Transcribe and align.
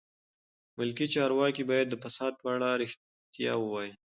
ملکي 0.77 1.07
چارواکي 1.15 1.63
باید 1.69 1.87
د 1.89 1.95
فساد 2.03 2.33
په 2.41 2.47
اړه 2.55 2.69
رښتیا 2.81 3.53
ووایي. 3.59 3.91